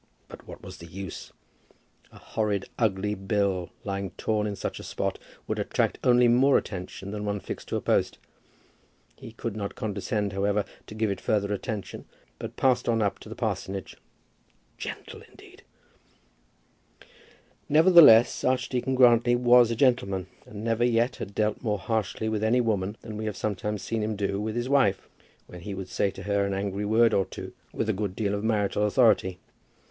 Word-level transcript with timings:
But 0.27 0.47
what 0.47 0.63
was 0.63 0.77
the 0.79 0.87
use? 0.87 1.31
A 2.11 2.17
horrid 2.17 2.67
ugly 2.79 3.13
bill 3.13 3.69
lying 3.83 4.09
torn 4.17 4.47
in 4.47 4.55
such 4.55 4.79
a 4.79 4.83
spot 4.83 5.19
would 5.45 5.59
attract 5.59 5.99
only 6.03 6.27
more 6.27 6.57
attention 6.57 7.11
than 7.11 7.23
one 7.23 7.39
fixed 7.39 7.67
to 7.67 7.75
a 7.75 7.81
post. 7.81 8.17
He 9.15 9.31
could 9.31 9.55
not 9.55 9.75
condescend, 9.75 10.33
however, 10.33 10.65
to 10.87 10.95
give 10.95 11.09
to 11.09 11.13
it 11.13 11.21
further 11.21 11.53
attention, 11.53 12.05
but 12.39 12.55
passed 12.55 12.89
on 12.89 13.03
up 13.03 13.19
to 13.19 13.29
the 13.29 13.35
parsonage. 13.35 13.95
Gentle, 14.75 15.21
indeed! 15.29 15.61
Nevertheless 17.69 18.43
Archdeacon 18.43 18.95
Grantly 18.95 19.35
was 19.35 19.69
a 19.69 19.75
gentleman, 19.75 20.25
and 20.47 20.63
never 20.63 20.83
yet 20.83 21.17
had 21.17 21.35
dealt 21.35 21.61
more 21.61 21.77
harshly 21.77 22.27
with 22.27 22.43
any 22.43 22.59
woman 22.59 22.97
than 23.01 23.17
we 23.17 23.25
have 23.25 23.37
sometimes 23.37 23.83
seen 23.83 24.01
him 24.01 24.15
do 24.15 24.41
with 24.41 24.55
his 24.55 24.67
wife, 24.67 25.07
when 25.45 25.61
he 25.61 25.75
would 25.75 25.89
say 25.89 26.09
to 26.09 26.23
her 26.23 26.43
an 26.43 26.55
angry 26.55 26.85
word 26.85 27.13
or 27.13 27.25
two 27.25 27.53
with 27.71 27.87
a 27.87 27.93
good 27.93 28.15
deal 28.15 28.33
of 28.33 28.43
marital 28.43 28.87
authority. 28.87 29.37